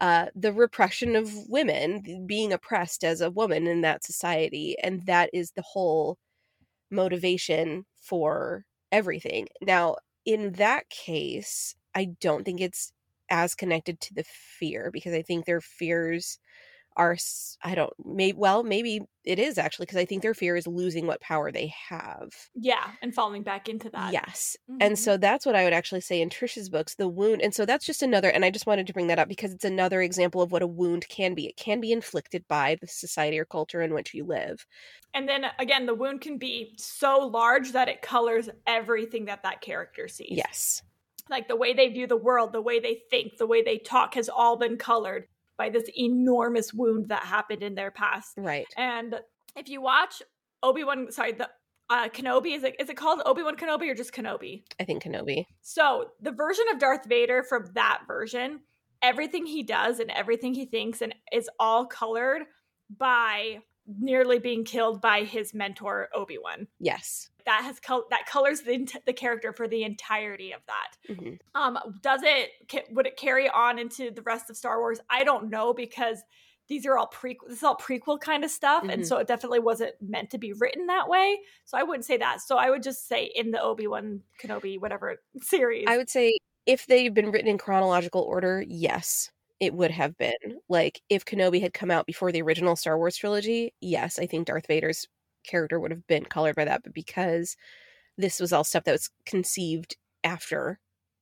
[0.00, 4.76] uh, the repression of women, being oppressed as a woman in that society.
[4.82, 6.18] And that is the whole
[6.90, 9.48] motivation for everything.
[9.60, 12.92] Now, in that case, I don't think it's
[13.30, 16.38] as connected to the fear because I think their fears
[16.96, 17.16] are
[17.62, 21.06] i don't maybe well maybe it is actually because i think their fear is losing
[21.06, 22.30] what power they have.
[22.54, 24.12] Yeah and falling back into that.
[24.12, 24.78] Yes mm-hmm.
[24.80, 27.66] and so that's what i would actually say in Tricia's books the wound and so
[27.66, 30.42] that's just another and i just wanted to bring that up because it's another example
[30.42, 31.46] of what a wound can be.
[31.46, 34.66] It can be inflicted by the society or culture in which you live.
[35.12, 39.60] And then again the wound can be so large that it colors everything that that
[39.60, 40.30] character sees.
[40.30, 40.82] Yes.
[41.30, 44.14] Like the way they view the world, the way they think, the way they talk
[44.14, 48.34] has all been colored by this enormous wound that happened in their past.
[48.36, 48.66] Right.
[48.76, 49.16] And
[49.56, 50.22] if you watch
[50.62, 51.48] Obi Wan, sorry, the
[51.90, 54.62] uh, Kenobi is it is it called Obi Wan Kenobi or just Kenobi?
[54.80, 55.44] I think Kenobi.
[55.60, 58.60] So the version of Darth Vader from that version,
[59.02, 62.42] everything he does and everything he thinks and is all colored
[62.96, 66.66] by nearly being killed by his mentor Obi Wan.
[66.80, 71.12] Yes, that has col- that colors the the character for the entirety of that.
[71.14, 71.34] Mm-hmm.
[71.60, 72.50] Um, does it
[72.90, 75.00] would it carry on into the rest of Star Wars?
[75.10, 76.18] I don't know because
[76.68, 78.92] these are all prequel this is all prequel kind of stuff Mhm.
[78.94, 82.16] and so it definitely wasn't meant to be written that way so i wouldn't say
[82.16, 86.38] that so i would just say in the obi-wan kenobi whatever series I would say
[86.64, 89.30] if they've been written in chronological order, yes,
[89.60, 90.32] it would have been.
[90.70, 94.46] Like if Kenobi had come out before the original Star Wars trilogy, yes, I think
[94.46, 95.06] Darth Vader's
[95.44, 96.82] character would have been colored by that.
[96.82, 97.56] But because
[98.18, 100.78] this was all stuff that was conceived after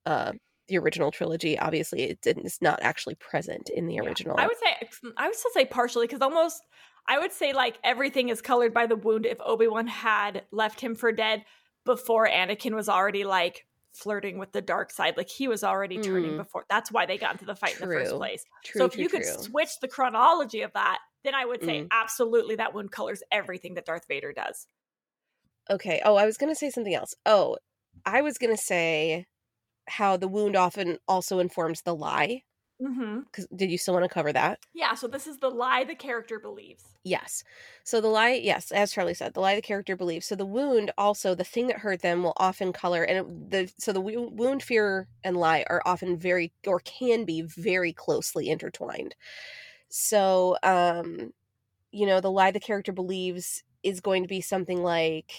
[0.06, 0.32] uh,
[0.68, 4.02] the original trilogy, obviously it didn't, it's not actually present in the Yeah.
[4.02, 4.38] original.
[4.38, 6.62] i would say i would still say partially because almost
[7.08, 10.94] i would say like everything is colored by the wound if obi-wan had left him
[10.94, 11.44] for dead
[11.84, 16.32] before anakin was already like flirting with the dark side like he was already turning
[16.32, 16.36] Mm.
[16.38, 18.92] before that's why they got into the fight in the first place true, so if
[18.92, 19.42] true, you could true.
[19.42, 21.88] switch the chronology of that, then I would say Mm.
[21.90, 24.66] absolutely that wound colors everything that Darth Vader does.
[25.70, 26.00] Okay.
[26.04, 27.14] Oh, I was going to say something else.
[27.26, 27.56] Oh,
[28.04, 29.26] I was going to say
[29.88, 32.42] how the wound often also informs the lie.
[32.80, 33.20] Mm-hmm.
[33.20, 34.58] Because did you still want to cover that?
[34.74, 36.84] Yeah, so this is the lie the character believes.
[37.04, 37.44] Yes.
[37.84, 40.26] So the lie, yes, as Charlie said, the lie the character believes.
[40.26, 43.72] So the wound, also the thing that hurt them, will often color, and it, the
[43.78, 49.14] so the wound, fear, and lie are often very or can be very closely intertwined.
[49.94, 51.34] So, um,
[51.90, 55.32] you know, the lie the character believes is going to be something like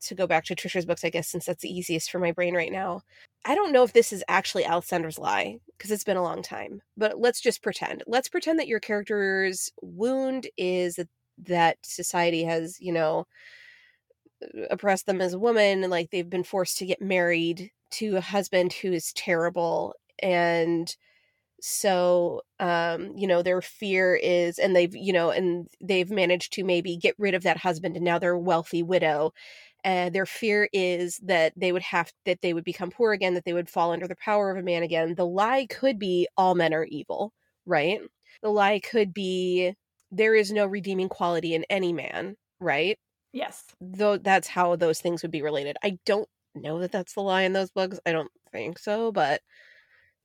[0.00, 2.54] to go back to Tricia's books, I guess, since that's the easiest for my brain
[2.54, 3.00] right now.
[3.46, 6.82] I don't know if this is actually Alexander's lie because it's been a long time,
[6.98, 8.02] but let's just pretend.
[8.06, 11.08] Let's pretend that your character's wound is that,
[11.44, 13.26] that society has, you know,
[14.70, 18.20] oppressed them as a woman and like they've been forced to get married to a
[18.20, 20.94] husband who is terrible and
[21.60, 26.64] so um you know their fear is and they've you know and they've managed to
[26.64, 29.32] maybe get rid of that husband and now they're a wealthy widow.
[29.84, 33.44] And their fear is that they would have that they would become poor again that
[33.44, 35.14] they would fall under the power of a man again.
[35.14, 37.32] The lie could be all men are evil
[37.66, 38.00] right?
[38.42, 39.74] The lie could be
[40.10, 42.98] there is no redeeming quality in any man right?
[43.32, 43.64] Yes.
[43.80, 45.76] though that's how those things would be related.
[45.82, 48.00] I don't know that that's the lie in those books.
[48.06, 49.42] I don't think so but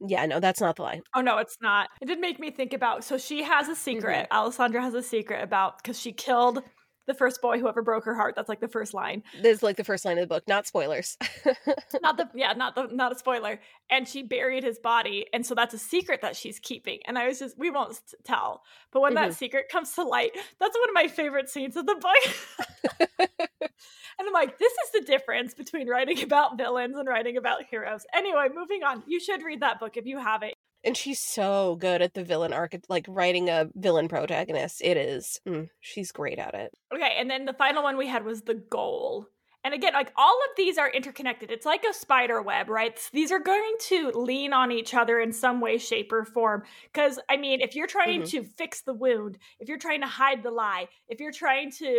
[0.06, 1.90] yeah no that's not the lie Oh no, it's not.
[2.02, 4.28] It did make me think about so she has a secret.
[4.30, 4.38] Mm-hmm.
[4.38, 6.64] Alessandra has a secret about because she killed
[7.06, 8.34] the first boy, whoever broke her heart.
[8.36, 9.24] That's like the first line.
[9.42, 11.18] this is like the first line of the book not spoilers
[12.02, 13.60] Not the yeah, not the not a spoiler.
[13.90, 17.00] And she buried his body, and so that's a secret that she's keeping.
[17.06, 19.34] And I was just we won't tell, but when that mm-hmm.
[19.34, 22.68] secret comes to light, that's one of my favorite scenes of the book.
[23.20, 28.06] and I'm like, this is difference between writing about villains and writing about heroes.
[28.14, 29.04] Anyway, moving on.
[29.08, 30.54] You should read that book if you haven't.
[30.84, 35.40] and she's so good at the villain arc like writing a villain protagonist it is
[35.48, 38.56] mm, she's great at it Okay, and then the final one we had was the
[38.56, 39.28] goal.
[39.66, 41.50] And again, like all of these are interconnected.
[41.50, 43.00] It's like a spider web, right?
[43.14, 46.64] These are going to lean on each other in some way, shape, or form.
[46.92, 48.30] Because, I mean, if you're trying Mhm.
[48.32, 51.94] to fix the wound, if you're trying to hide the lie, if you're trying to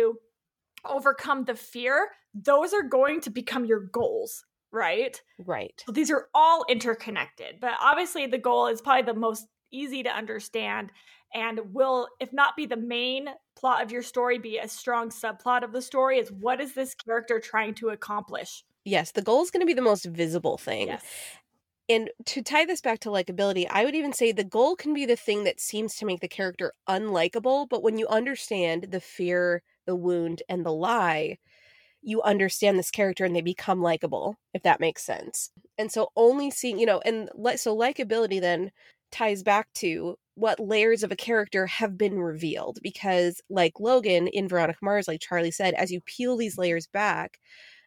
[0.89, 5.21] overcome the fear, those are going to become your goals, right?
[5.45, 7.59] right So these are all interconnected.
[7.59, 10.91] But obviously, the goal is probably the most easy to understand
[11.33, 15.63] and will, if not be the main plot of your story, be a strong subplot
[15.63, 18.63] of the story is what is this character trying to accomplish?
[18.87, 21.03] yes the goal is going to be the most visible thing Yes.
[21.89, 25.05] and to tie this back to likability, I would even say the goal can be
[25.05, 29.61] the thing that seems to make the character unlikable, but when you understand the fear,
[29.85, 31.37] the wound, and the lie,
[32.01, 35.51] you understand this character and they become likable, if that makes sense.
[35.77, 38.71] And so only seeing, you know, and so likability then
[39.11, 44.47] ties back to what layers of a character have been revealed because like Logan in
[44.47, 47.39] Veronica Mars like Charlie said as you peel these layers back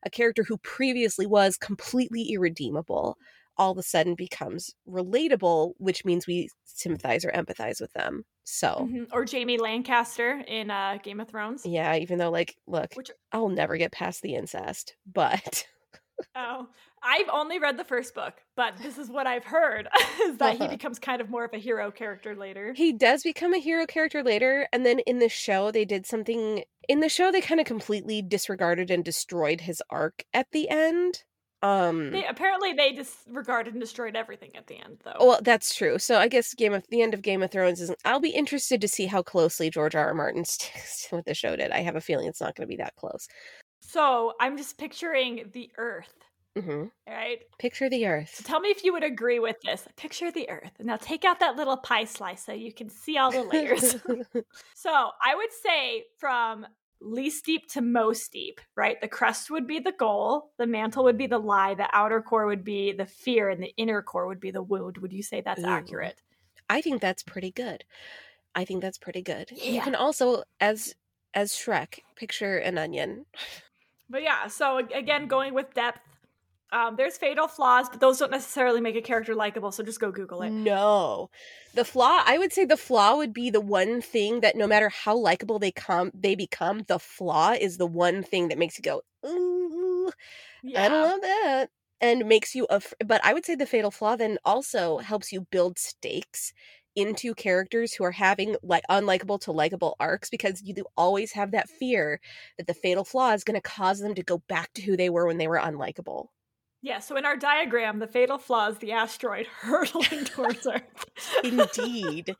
[0.04, 3.18] a character who previously was completely irredeemable
[3.58, 8.24] all of a sudden becomes relatable, which means we sympathize or empathize with them.
[8.44, 9.08] So, Mhm.
[9.12, 11.66] Or Jaime Lannister in uh, Game of Thrones.
[11.66, 15.66] yeah, even though, like, look, Which- I'll never get past the incest, but
[16.34, 16.66] Oh,
[17.00, 19.88] I've only read the first book, but this is what I've heard
[20.24, 20.68] is that he Uh-huh.
[20.68, 22.72] becomes kind of more of a hero character later.
[22.76, 24.68] he does become a hero character later.
[24.72, 26.64] And then in the show, they did something.
[26.88, 31.22] In the show, they kind of completely disregarded and destroyed his arc at the end.
[31.62, 35.16] Um, They apparently they disregarded and destroyed everything at the end, though.
[35.18, 35.98] Well, that's true.
[35.98, 37.92] So I guess Game of the end of Game of Thrones is.
[38.04, 40.06] I'll be interested to see how closely George R.
[40.06, 40.14] R.
[40.14, 41.70] Martin sticks what the show did.
[41.72, 43.26] I have a feeling it's not going to be that close.
[43.80, 46.14] So I'm just picturing the Earth,
[46.56, 47.38] hmm right?
[47.58, 48.34] Picture the earth.
[48.34, 49.86] So tell me if you would agree with this.
[49.96, 50.72] Picture the Earth.
[50.80, 53.96] Now take out that little pie slice so you can see all the layers.
[54.74, 54.90] so
[55.24, 56.66] I would say from
[57.00, 59.00] least deep to most deep, right?
[59.00, 62.46] The crust would be the goal, the mantle would be the lie, the outer core
[62.46, 64.98] would be the fear, and the inner core would be the wound.
[64.98, 65.66] Would you say that's Ooh.
[65.66, 66.20] accurate?
[66.68, 67.84] I think that's pretty good.
[68.54, 69.50] I think that's pretty good.
[69.52, 70.94] You can also, as
[71.34, 73.26] as Shrek, picture an onion.
[74.10, 76.00] But yeah, so again, going with depth.
[76.70, 79.72] Um, there's fatal flaws, but those don't necessarily make a character likable.
[79.72, 80.54] So just go Google it.
[80.64, 81.30] No.
[81.74, 84.88] The flaw, I would say the flaw would be the one thing that no matter
[84.88, 88.82] how likable they come they become, the flaw is the one thing that makes you
[88.82, 90.12] go, ooh,
[90.62, 91.70] Yeah, I don't love that.
[92.00, 95.42] And makes you af- but I would say the fatal flaw then also helps you
[95.50, 96.52] build stakes
[96.96, 101.52] into characters who are having like unlikable to likable arcs because you do always have
[101.52, 102.20] that fear
[102.58, 105.10] that the fatal flaw is going to cause them to go back to who they
[105.10, 106.28] were when they were unlikable.
[106.82, 106.98] Yeah.
[107.00, 111.04] So in our diagram, the fatal flaw is the asteroid hurtling towards Earth.
[111.44, 112.34] Indeed.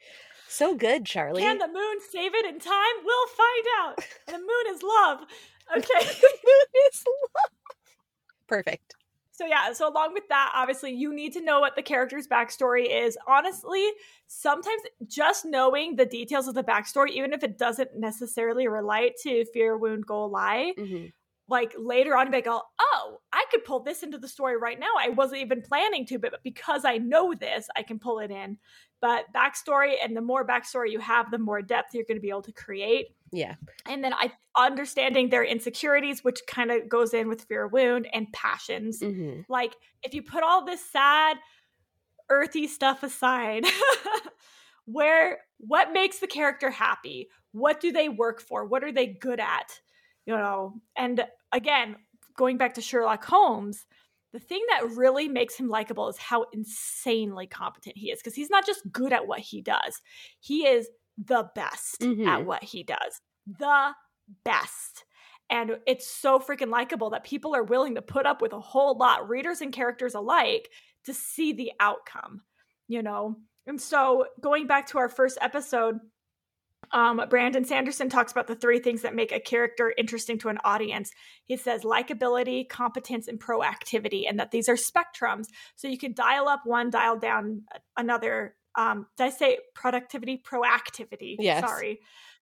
[0.48, 1.42] so good, Charlie.
[1.42, 2.94] Can the moon save it in time?
[3.04, 4.04] We'll find out.
[4.26, 5.20] The moon is love.
[5.76, 5.84] Okay.
[6.00, 7.52] It's love.
[8.48, 8.94] Perfect.
[9.32, 12.86] So yeah, so along with that, obviously you need to know what the character's backstory
[13.04, 13.18] is.
[13.28, 13.86] Honestly,
[14.28, 19.44] sometimes just knowing the details of the backstory, even if it doesn't necessarily relate to
[19.52, 21.12] Fear, Wound, Goal, Lie, Mhm.
[21.48, 24.92] Like later on, be like, oh, I could pull this into the story right now.
[24.98, 28.58] I wasn't even planning to, but because I know this, I can pull it in.
[29.00, 32.30] But backstory, and the more backstory you have, the more depth you're going to be
[32.30, 33.14] able to create.
[33.32, 33.54] Yeah.
[33.86, 38.30] And then I understanding their insecurities, which kind of goes in with fear, wound, and
[38.32, 39.00] passions.
[39.00, 41.38] hmm Like if you put all this sad,
[42.28, 43.64] earthy stuff aside,
[44.84, 47.28] where what makes the character happy?
[47.52, 48.64] What do they work for?
[48.64, 49.80] What are they good at?
[50.28, 51.96] You know, and again,
[52.36, 53.86] going back to Sherlock Holmes,
[54.34, 58.50] the thing that really makes him likable is how insanely competent he is because he's
[58.50, 60.02] not just good at what he does.
[60.38, 60.86] He is
[61.16, 62.26] the best Mhm.
[62.26, 63.22] at what he does.
[63.46, 63.94] The
[64.44, 65.06] best.
[65.48, 68.98] And it's so freaking likable that people are willing to put up with a whole
[68.98, 70.70] lot, readers and characters alike,
[71.04, 72.42] to see the outcome,
[72.86, 73.36] you know?
[73.66, 76.00] And so going back to our first episode,
[76.92, 80.58] um, Brandon Sanderson talks about the three things that make a character interesting to an
[80.64, 81.10] audience.
[81.44, 85.46] He says likability, competence, and proactivity, and that these are spectrums.
[85.76, 87.62] So you can dial up one, dial down
[87.96, 88.54] another.
[88.74, 90.42] Um, did I say productivity?
[90.42, 91.36] Proactivity.
[91.38, 91.60] Yes.
[91.60, 92.00] Sorry.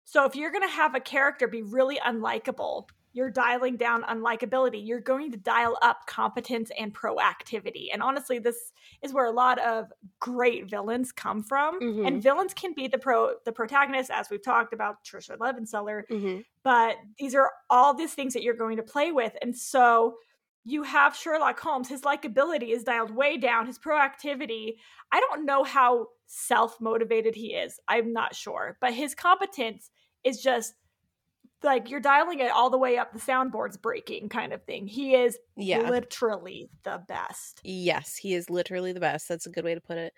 [0.05, 4.85] So if you're going to have a character be really unlikable, you're dialing down unlikability.
[4.85, 7.87] You're going to dial up competence and proactivity.
[7.91, 8.71] And honestly, this
[9.01, 11.79] is where a lot of great villains come from.
[11.81, 12.07] Mhm.
[12.07, 16.39] And villains can be the pro the protagonist, as we've talked about Tricia Levenseller, hmm
[16.63, 19.35] but these are all these things that you're going to play with.
[19.41, 20.17] And so
[20.63, 24.75] you have Sherlock Holmes, his likability is dialed way down, his proactivity.
[25.11, 27.79] I don't know how self motivated he is.
[27.87, 28.77] I'm not sure.
[28.79, 29.89] But his competence
[30.23, 30.75] is just
[31.63, 34.87] like you're dialing it all the way up, the soundboard's breaking kind of thing.
[34.87, 35.89] He is Yeah.
[35.89, 37.61] literally the best.
[37.63, 39.27] Yes, he is literally the best.
[39.27, 40.13] That's a good way to put it.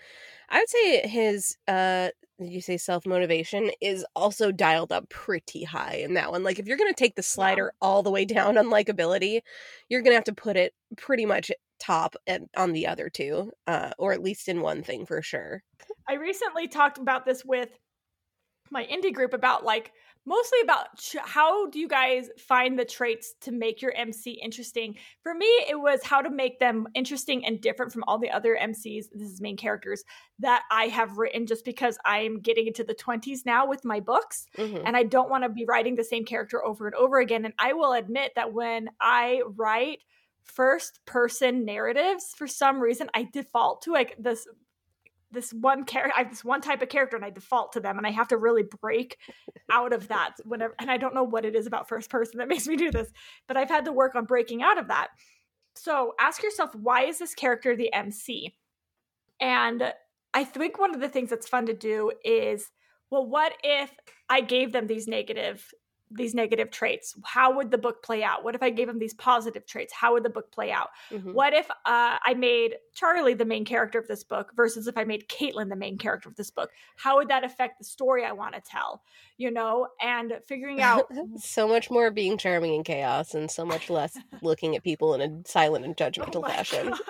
[0.49, 5.95] I would say his uh did you say self-motivation is also dialed up pretty high
[5.95, 6.43] in that one.
[6.43, 9.41] Like if you're going to take the slider all the way down on likability,
[9.87, 13.51] you're going to have to put it pretty much top and on the other two,
[13.67, 15.63] uh or at least in one thing for sure.
[16.07, 17.69] I recently talked about this with
[18.71, 19.91] my indie group about like
[20.25, 24.95] mostly about ch- how do you guys find the traits to make your MC interesting.
[25.21, 28.55] For me, it was how to make them interesting and different from all the other
[28.55, 30.03] MCs, this is main characters
[30.39, 34.45] that I have written just because I'm getting into the 20s now with my books
[34.57, 34.81] Mhm.
[34.85, 37.45] and I don't want to be writing the same character over and over again.
[37.45, 39.99] And I will admit that when I write
[40.43, 44.45] first person narratives, for some reason, I default to like this
[45.33, 46.13] this one character.
[46.15, 48.29] I have this one type of character, and I default to them, and I have
[48.29, 49.17] to really break
[49.71, 50.75] out of that whenever.
[50.79, 53.11] And I don't know what it is about first person that makes me do this,
[53.47, 55.09] but I've had to work on breaking out of that.
[55.75, 58.53] So ask yourself, why is this character the MC?
[59.41, 59.93] And
[60.33, 62.69] I think one of the things that's fun to do is,
[63.09, 63.91] well, what if
[64.29, 65.71] I gave them these negative
[66.15, 67.15] these negative traits?
[67.23, 68.43] How would the book play out?
[68.43, 69.93] What if I gave him these positive traits?
[69.93, 70.89] How would the book play out?
[71.11, 71.33] Mhm.
[71.33, 75.03] What if uh, I made Charlie the main character of this book versus if I
[75.03, 76.71] made Caitlin the main character of this book?
[76.95, 79.03] How would that affect the story I want to tell?
[79.37, 81.05] You know, and figuring out
[81.37, 85.21] so much more being charming in chaos and so much less looking at people in
[85.21, 86.93] a silent and Oh judgmental my fashion.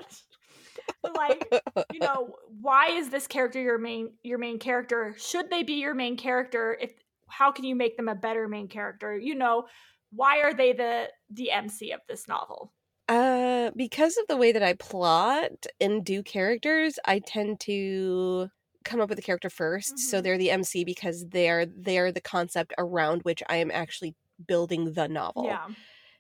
[1.16, 1.62] like
[1.94, 5.94] you know why is this character your main your main character should they be your
[5.94, 6.92] main character if
[7.34, 9.68] how can you make them a better main character you know
[10.12, 12.74] why are they the the mc of this novel
[13.10, 18.50] Uh, because of the way that I plot and do characters, I tend to
[18.86, 20.22] come up with the character 1st So Mhm.
[20.22, 24.16] they're the MC because they're they're the concept around which I am actually
[24.48, 25.62] building the novel.
[25.62, 25.68] yeah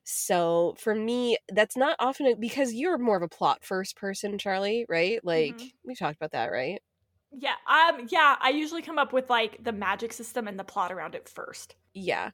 [0.05, 4.85] So for me, that's not often because you're more of a plot first person, Charlie,
[4.89, 5.23] right?
[5.25, 5.73] Like Mhm.
[5.85, 6.81] we talked about that, right?
[7.33, 8.37] Yeah, um, yeah.
[8.39, 11.75] I usually come up with like the magic system and the plot around it first.
[11.93, 12.31] Yeah.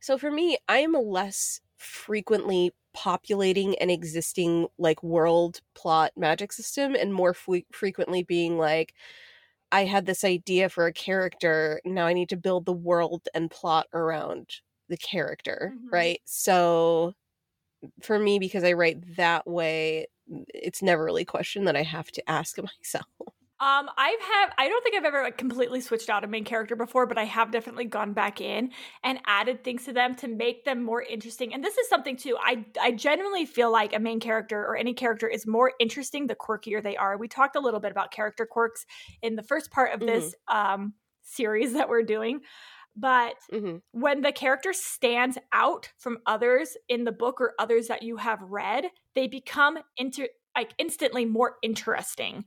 [0.00, 7.12] So for me, I'm less frequently populating an existing like world plot magic system and
[7.14, 8.94] more f- frequently being like
[9.72, 13.50] I had this idea for a character, now I need to build the world and
[13.50, 15.92] plot around the character, Mhm.
[15.92, 16.20] right?
[16.26, 17.14] So
[18.02, 20.08] for me because I write that way,
[20.54, 23.06] it's never really a question that I have to ask myself.
[23.62, 26.74] Um, I've have I don't think I've ever like completely switched out a main character
[26.74, 28.72] before, but I have definitely gone back in
[29.04, 31.54] and added things to them to make them more interesting.
[31.54, 32.36] And this is something too.
[32.40, 36.34] I I genuinely feel like a main character or any character is more interesting the
[36.34, 37.16] quirkier they are.
[37.16, 38.84] We talked a little bit about character quirks
[39.22, 42.40] in the first part of this um series that we're doing.
[42.96, 48.02] But hmm when the character stands out from others in the book or others that
[48.02, 52.44] you have read, they become inter like instantly more interesting.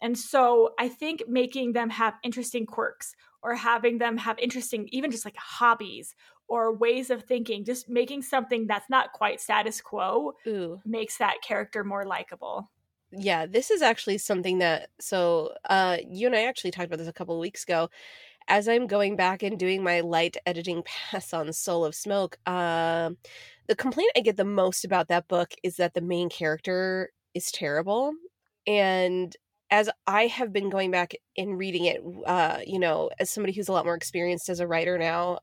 [0.00, 5.10] And so I think making them have interesting quirks or having them have interesting even
[5.10, 6.14] just like hobbies
[6.48, 10.82] or ways of thinking, just making something that's not quite status quo Ooh.
[10.84, 12.70] makes that character more likable.
[13.12, 17.08] Yeah, this is actually something that so uh you and I actually talked about this
[17.08, 17.88] a couple of weeks ago.
[18.48, 23.18] As I'm going back and doing my light editing pass on Soul of Smoke, um
[23.68, 27.52] the complaint I get the most about that book is that the main character is
[27.52, 28.14] terrible.
[28.66, 29.36] And
[29.70, 33.68] as I have been going back and reading it, uh, you know, as somebody who's
[33.68, 35.40] a lot more experienced as a writer now,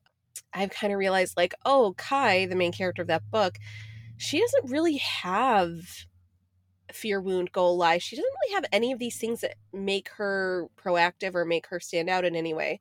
[0.52, 3.58] I've kind of realized like, oh, Kai, the main character of that book,
[4.16, 6.06] she doesn't really have
[6.92, 7.98] fear wound goal lie.
[7.98, 11.80] She doesn't really have any of these things that make her proactive or make her
[11.80, 12.80] stand out in any way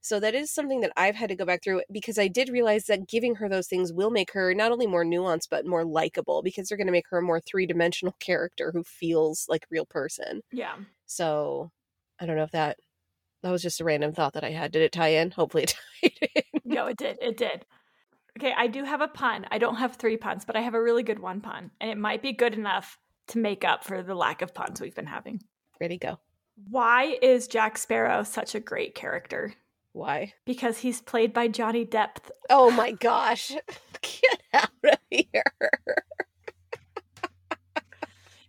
[0.00, 2.84] so that is something that i've had to go back through because i did realize
[2.84, 6.42] that giving her those things will make her not only more nuanced but more likable
[6.42, 9.86] because they're going to make her a more three-dimensional character who feels like a real
[9.86, 10.76] person Yeah.
[11.06, 11.70] so
[12.20, 12.78] i don't know if that
[13.42, 15.74] that was just a random thought that i had did it tie in hopefully it
[16.02, 17.18] tied in No, it did.
[17.20, 17.64] It did.
[18.38, 19.44] Okay, I do have a pun.
[19.50, 21.98] I don't have three puns, but I have a really good one pun, and it
[21.98, 22.96] might be good enough
[23.28, 25.40] to make up for the lack of puns we've been having.
[25.80, 26.20] ready go
[26.68, 29.52] Why is Jack Sparrow such a great character?
[29.92, 32.16] Why Because he's played by Johnny Depp.
[32.48, 33.50] oh my gosh
[34.02, 35.42] get out of here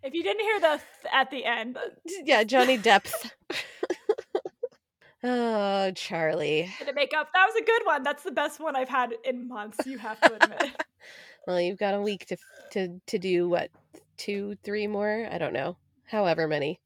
[0.04, 0.68] If you didn't hear the
[1.02, 1.82] th- at the end, uh,
[2.26, 3.36] yeah, Johnny Depth.
[5.24, 6.70] oh, Charlie.
[6.80, 7.30] did it make up?
[7.36, 8.02] That was a good one.
[8.02, 9.86] That's the best one I've had in months.
[9.86, 10.72] You have to admit.
[11.46, 12.38] Well, you've got a week to
[12.72, 13.70] to to do what
[14.18, 15.28] two, three more?
[15.32, 15.78] I don't know.
[16.06, 16.80] However many.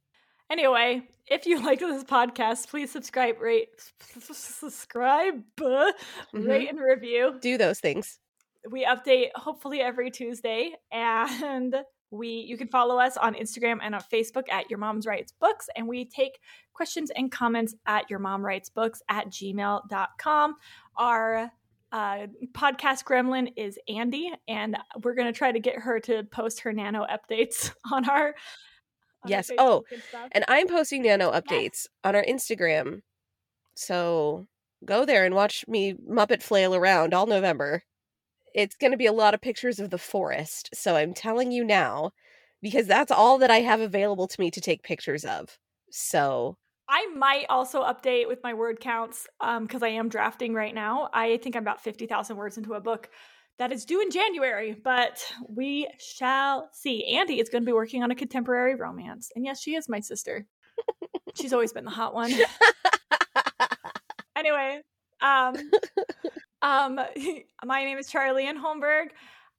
[0.52, 3.70] Anyway, if you like this podcast, please subscribe, rate,
[4.32, 5.94] subscribe, Mhm.
[6.34, 7.38] rate, and review.
[7.42, 8.20] Do those things.
[8.72, 11.76] we update hopefully every Tuesday and
[12.10, 15.68] we you can follow us on Instagram and on Facebook at Your Mom's Writes Books
[15.76, 16.40] and we take
[16.74, 20.56] questions and comments at your mom writes books at gmail.com.
[20.98, 21.52] Our
[21.92, 26.60] uh, podcast gremlin is Andy, and we're going to try to get her to post
[26.62, 28.36] her nano updates on our.
[29.26, 29.52] On our Yes.
[29.58, 30.30] Oh, and.
[30.32, 33.02] And I'm posting nano updates on our Instagram.
[33.76, 34.48] So
[34.86, 37.84] go there and watch me Muppet flail around all November.
[38.54, 40.70] It's going to be a lot of pictures of the forest.
[40.74, 42.12] So I'm telling you now
[42.62, 45.58] because that's all that I have available to me to take pictures of.
[45.92, 46.58] So
[46.88, 51.10] I might also update with my word counts um, because I am drafting right now.
[51.14, 53.10] I think I'm about 50,000 words into a book
[53.58, 57.06] that is due in January, but we shall see.
[57.06, 59.32] Andy is going to be working on a contemporary romance.
[59.36, 60.46] And yes, she is my sister.
[61.36, 62.34] She's always been the hot one.
[64.36, 64.82] anyway,
[65.22, 65.56] um,
[66.62, 67.00] um,
[67.66, 68.62] my name is Charlie N.
[68.62, 69.08] Holmberg.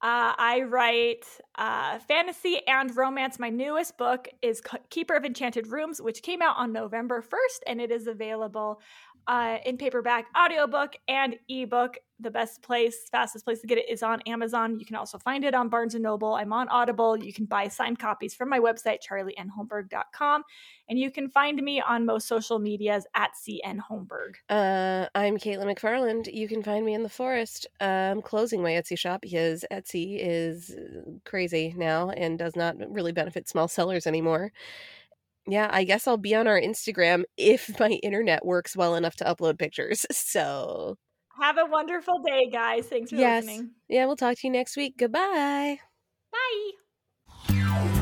[0.02, 1.24] Uh, I write
[1.56, 3.38] uh, fantasy and romance.
[3.38, 7.80] My newest book is Keeper of Enchanted Rooms, which came out on November 1st, and
[7.80, 8.80] it is available
[9.26, 11.96] uh, in paperback, audiobook, and ebook.
[12.18, 14.80] The best place, fastest place to get it is on Amazon.
[14.80, 16.34] You can also find it on Barnes & Noble.
[16.34, 17.14] I'm on Audible.
[17.16, 20.42] You can buy signed copies from my website, charlienholmberg.com.
[20.88, 24.36] And you can find me on most social medias at CN Holmberg.
[24.48, 26.32] uh, I'm Caitlin McFarland.
[26.32, 27.66] You can find me in the forest.
[27.80, 33.12] I'm closing my Etsy shop because Etsy is uh, crazy now and does not really
[33.12, 34.52] benefit small sellers anymore.
[35.48, 39.24] Yeah, I guess I'll be on our Instagram if my internet works well enough to
[39.24, 40.06] upload pictures.
[40.12, 40.96] So,
[41.40, 42.86] have a wonderful day, guys.
[42.86, 43.44] Thanks for yes.
[43.44, 43.70] listening.
[43.88, 44.96] Yeah, we'll talk to you next week.
[44.96, 45.78] Goodbye.
[46.32, 47.92] Bye.